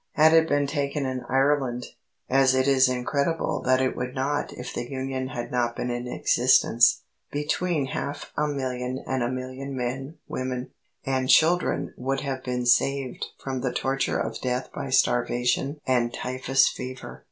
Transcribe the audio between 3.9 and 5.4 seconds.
would not if the Union